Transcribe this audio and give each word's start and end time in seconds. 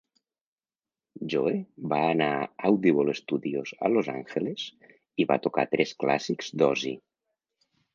Joe 1.33 1.51
va 1.91 1.99
anar 2.15 2.31
a 2.39 2.49
Audible 2.71 3.15
Studios 3.21 3.77
a 3.89 3.93
Los 3.95 4.13
Angeles 4.17 4.67
i 5.25 5.31
va 5.35 5.41
tocar 5.49 5.71
tres 5.75 5.97
clàssics 6.05 6.55
d'Ozzy. 6.61 7.01